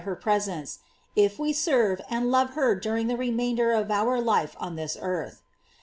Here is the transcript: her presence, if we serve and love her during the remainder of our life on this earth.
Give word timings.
her 0.01 0.15
presence, 0.15 0.79
if 1.15 1.37
we 1.37 1.53
serve 1.53 2.01
and 2.09 2.31
love 2.31 2.55
her 2.55 2.73
during 2.73 3.05
the 3.05 3.15
remainder 3.15 3.71
of 3.71 3.91
our 3.91 4.19
life 4.19 4.55
on 4.59 4.75
this 4.75 4.97
earth. 4.99 5.43